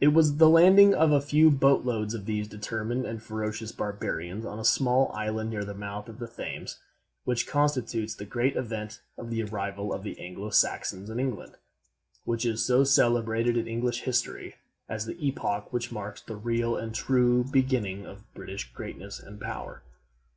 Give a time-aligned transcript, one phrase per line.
[0.00, 4.44] It was the landing of a few boat loads of these determined and ferocious barbarians
[4.44, 6.80] on a small island near the mouth of the Thames,
[7.22, 11.54] which constitutes the great event of the arrival of the Anglo Saxons in England,
[12.24, 14.56] which is so celebrated in English history
[14.88, 19.84] as the epoch which marks the real and true beginning of British greatness and power.